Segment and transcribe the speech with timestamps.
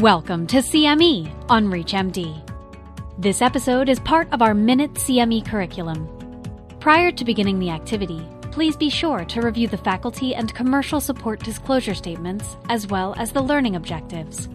[0.00, 2.46] Welcome to CME on ReachMD.
[3.18, 6.06] This episode is part of our Minute CME curriculum.
[6.80, 8.22] Prior to beginning the activity,
[8.52, 13.32] please be sure to review the faculty and commercial support disclosure statements as well as
[13.32, 14.50] the learning objectives.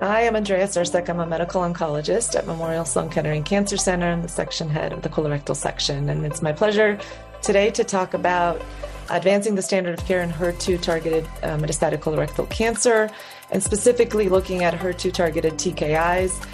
[0.00, 1.10] Hi, I'm Andrea Cercek.
[1.10, 5.02] I'm a medical oncologist at Memorial Sloan Kettering Cancer Center and the section head of
[5.02, 6.08] the colorectal section.
[6.08, 6.98] And it's my pleasure
[7.42, 8.62] today to talk about
[9.10, 13.10] advancing the standard of care in HER2 targeted uh, metastatic colorectal cancer,
[13.50, 16.46] and specifically looking at HER2 targeted TKIs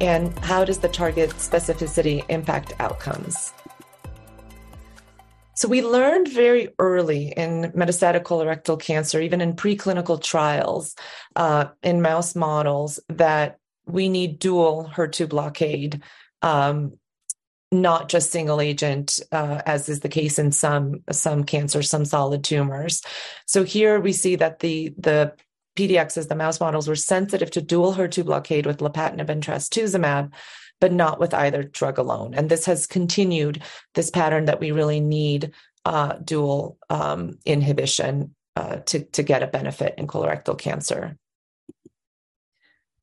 [0.00, 3.52] and how does the target specificity impact outcomes.
[5.56, 10.96] So, we learned very early in metastatic colorectal cancer, even in preclinical trials
[11.36, 16.02] uh, in mouse models, that we need dual HER2 blockade
[16.42, 16.98] um,
[17.74, 22.44] not just single agent, uh, as is the case in some some cancers, some solid
[22.44, 23.02] tumors.
[23.46, 25.34] So here we see that the the
[25.76, 30.32] PDXs, the mouse models, were sensitive to dual HER2 blockade with lapatinib and trastuzumab,
[30.80, 32.32] but not with either drug alone.
[32.34, 33.62] And this has continued
[33.94, 35.52] this pattern that we really need
[35.84, 41.18] uh, dual um, inhibition uh, to to get a benefit in colorectal cancer.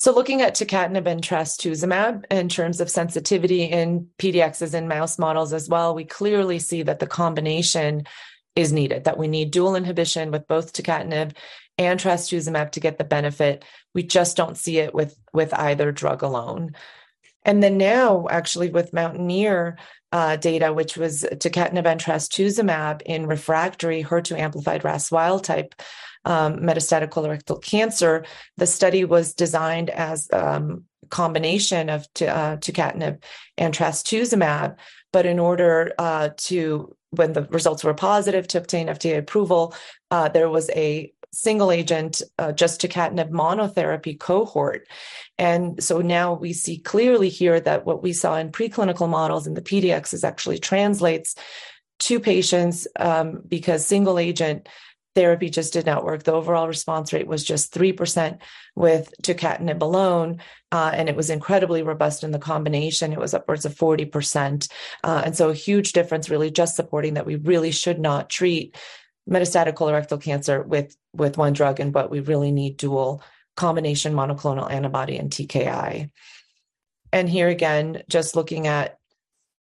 [0.02, 5.54] So looking at tucatinib and trastuzumab in terms of sensitivity in PDXs in mouse models
[5.54, 8.08] as well, we clearly see that the combination
[8.56, 11.36] is needed, that we need dual inhibition with both tucatinib
[11.78, 13.64] and trastuzumab to get the benefit.
[13.94, 16.72] We just don't see it with, with either drug alone.
[17.44, 19.78] And then now, actually, with Mountaineer
[20.12, 25.76] uh, data, which was tucatinib and trastuzumab in refractory HER2 amplified RAS wild type
[26.26, 28.26] um, metastatic colorectal cancer.
[28.58, 33.24] The study was designed as um, combination of t- uh, tucatinib
[33.58, 34.78] and trastuzumab,
[35.12, 39.76] but in order uh, to when the results were positive to obtain FDA approval,
[40.12, 44.88] uh, there was a single agent, uh, just tucatinib monotherapy cohort.
[45.38, 49.54] And so now we see clearly here that what we saw in preclinical models in
[49.54, 51.36] the PDX is actually translates
[52.00, 54.68] to patients um, because single agent
[55.16, 56.24] therapy just did not work.
[56.24, 58.40] The overall response rate was just 3%
[58.76, 60.42] with tucatinib alone,
[60.72, 63.12] uh, and it was incredibly robust in the combination.
[63.12, 64.70] It was upwards of 40%.
[65.04, 68.78] Uh, and so a huge difference, really, just supporting that we really should not treat
[69.30, 73.22] metastatic colorectal cancer with, with one drug, and but we really need dual
[73.58, 76.10] combination monoclonal antibody and TKI.
[77.14, 78.98] And here again, just looking at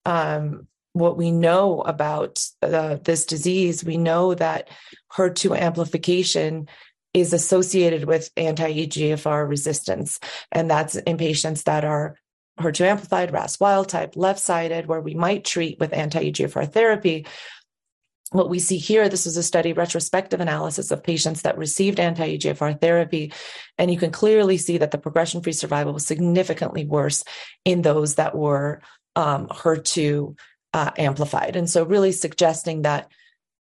[0.06, 0.68] um,
[1.00, 4.70] what we know about uh, this disease, we know that
[5.14, 6.68] HER2 amplification
[7.14, 10.20] is associated with anti EGFR resistance.
[10.52, 12.16] And that's in patients that are
[12.60, 17.26] HER2 amplified, RAS wild type, left sided, where we might treat with anti EGFR therapy.
[18.31, 22.38] What we see here, this is a study retrospective analysis of patients that received anti
[22.38, 23.34] EGFR therapy.
[23.78, 27.24] And you can clearly see that the progression free survival was significantly worse
[27.66, 28.81] in those that were
[29.16, 30.38] um, HER2
[30.74, 31.56] uh, amplified.
[31.56, 33.12] And so, really suggesting that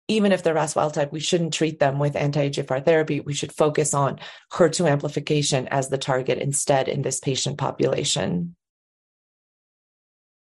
[0.07, 3.19] even if they're RAS wild type, we shouldn't treat them with anti EGFR therapy.
[3.19, 4.19] We should focus on
[4.51, 8.55] HER2 amplification as the target instead in this patient population.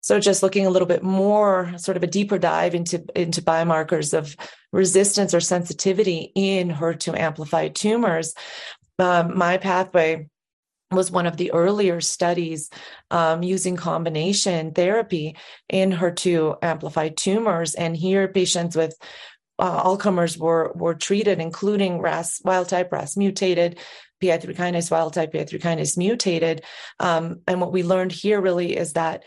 [0.02, 4.18] So, just looking a little bit more, sort of a deeper dive into, into biomarkers
[4.18, 4.36] of
[4.74, 8.34] resistance or sensitivity in HER2 amplified tumors,
[8.98, 10.28] um, MyPathway
[10.92, 12.70] was one of the earlier studies
[13.10, 15.36] um, using combination therapy
[15.70, 17.76] in HER2 amplified tumors.
[17.76, 18.96] And here, patients with
[19.60, 23.80] uh, all comers were were treated, including RAS wild type, RAS mutated,
[24.22, 26.64] PI3 kinase wild type, PI3 kinase mutated.
[27.00, 29.24] Um, and what we learned here really is that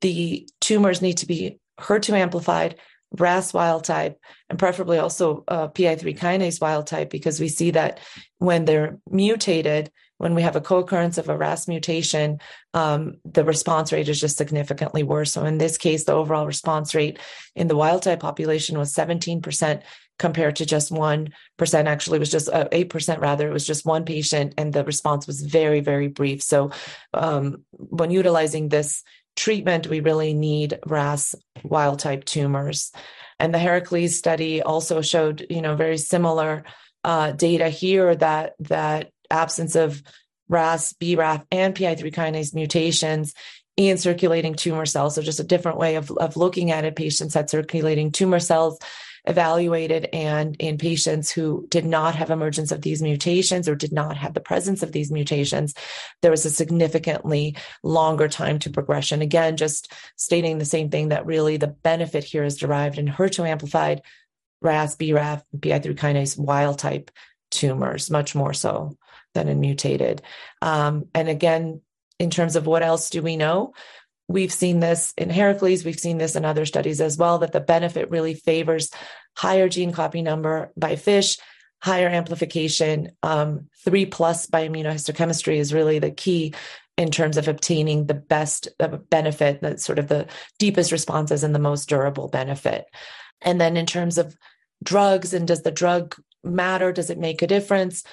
[0.00, 2.76] the tumors need to be HER2 amplified,
[3.12, 8.00] RAS wild type, and preferably also uh, PI3 kinase wild type, because we see that
[8.38, 9.90] when they're mutated,
[10.24, 12.40] when we have a co-occurrence of a RAS mutation,
[12.72, 15.30] um, the response rate is just significantly worse.
[15.30, 17.18] So in this case, the overall response rate
[17.54, 19.82] in the wild type population was 17%
[20.18, 21.30] compared to just 1%.
[21.60, 23.50] Actually, it was just uh, 8% rather.
[23.50, 26.40] It was just one patient, and the response was very, very brief.
[26.42, 26.70] So
[27.12, 29.02] um, when utilizing this
[29.36, 31.34] treatment, we really need RAS
[31.64, 32.92] wild type tumors.
[33.38, 36.64] And the Heracles study also showed, you know, very similar
[37.04, 40.02] uh, data here that that absence of
[40.48, 43.34] RAS, BRAF, and PI3 kinase mutations
[43.76, 45.14] in circulating tumor cells.
[45.14, 46.96] So just a different way of, of looking at it.
[46.96, 48.78] Patients had circulating tumor cells
[49.26, 54.16] evaluated and in patients who did not have emergence of these mutations or did not
[54.18, 55.74] have the presence of these mutations,
[56.20, 59.22] there was a significantly longer time to progression.
[59.22, 63.48] Again, just stating the same thing that really the benefit here is derived in HER2
[63.48, 64.02] amplified
[64.60, 67.10] RAS, BRAF, PI3 kinase wild type
[67.54, 68.96] tumors, much more so
[69.34, 70.22] than in mutated.
[70.62, 71.80] Um, and again,
[72.18, 73.74] in terms of what else do we know?
[74.28, 77.60] We've seen this in Heracles, we've seen this in other studies as well, that the
[77.60, 78.90] benefit really favors
[79.36, 81.38] higher gene copy number by fish,
[81.82, 83.10] higher amplification.
[83.22, 86.54] Um, three plus by immunohistochemistry is really the key
[86.96, 88.68] in terms of obtaining the best
[89.10, 90.26] benefit, that sort of the
[90.58, 92.86] deepest responses and the most durable benefit.
[93.42, 94.36] And then in terms of
[94.82, 96.14] drugs and does the drug
[96.44, 96.92] matter?
[96.92, 98.04] Does it make a difference?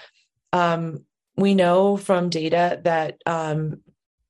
[0.54, 1.06] Um,
[1.38, 3.82] we know from data that um,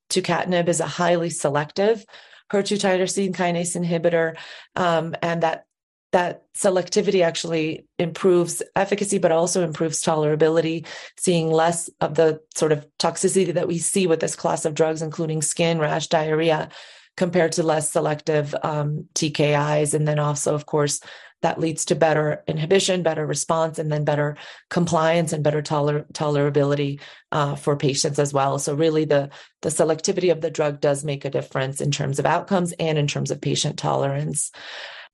[0.09, 2.05] tucatinib is a highly selective
[2.51, 4.35] HER2 tyrosine kinase inhibitor,
[4.75, 5.65] um, and that
[6.11, 10.85] that selectivity actually improves efficacy, but also improves tolerability,
[11.17, 15.01] seeing less of the sort of toxicity that we see with this class of drugs,
[15.01, 16.67] including skin rash, diarrhea,
[17.15, 19.93] compared to less selective um, TKIs.
[19.93, 20.99] And then also, of course,
[21.41, 24.37] that leads to better inhibition, better response, and then better
[24.69, 26.99] compliance and better toler- tolerability
[27.31, 28.59] uh, for patients as well.
[28.59, 29.29] So really, the
[29.61, 33.07] the selectivity of the drug does make a difference in terms of outcomes and in
[33.07, 34.51] terms of patient tolerance.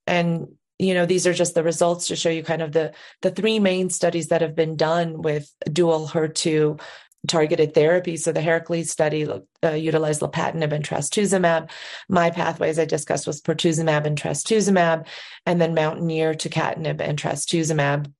[0.06, 0.47] And
[0.79, 3.59] you know these are just the results to show you kind of the the three
[3.59, 6.80] main studies that have been done with dual HER2
[7.28, 8.18] targeted therapy.
[8.18, 9.28] So the Heracles study
[9.64, 11.69] uh, utilized lapatinib and trastuzumab.
[12.12, 15.08] MyPathway, as I discussed, was pertuzumab and trastuzumab,
[15.46, 18.12] and then Mountaineer, to tucatinib, and trastuzumab.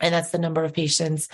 [0.00, 1.28] And that's the number of patients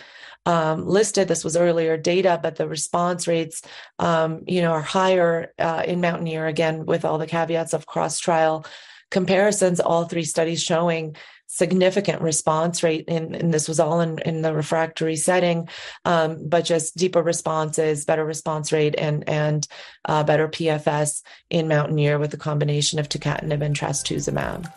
[0.46, 1.28] um, listed.
[1.28, 3.62] This was earlier data, but the response rates,
[3.98, 8.18] um, you know, are higher uh, in Mountaineer again with all the caveats of cross
[8.18, 8.64] trial
[9.10, 9.80] comparisons.
[9.80, 11.16] All three studies showing
[11.52, 15.68] significant response rate and, and this was all in, in the refractory setting
[16.04, 19.66] um, but just deeper responses better response rate and and
[20.04, 24.72] uh, better pfs in mountaineer with a combination of tucatinib and trastuzumab.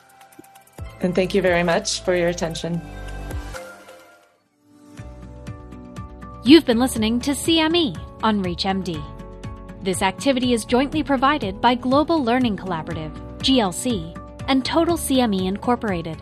[1.02, 2.82] And thank you very much for your attention.
[6.44, 9.02] You've been listening to cme on reachmd.
[9.84, 14.18] This activity is jointly provided by global learning collaborative glc
[14.48, 16.22] and total cme incorporated